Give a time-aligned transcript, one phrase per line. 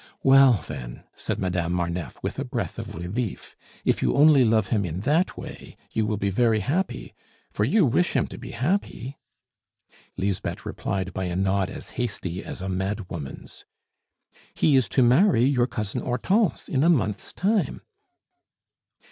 [0.23, 3.55] "Well, then," said Madame Marneffe, with a breath of relief,
[3.85, 7.13] "if you only love him in that way, you will be very happy
[7.51, 9.19] for you wish him to be happy?"
[10.17, 13.63] Lisbeth replied by a nod as hasty as a madwoman's.
[14.55, 17.83] "He is to marry your Cousin Hortense in a month's time."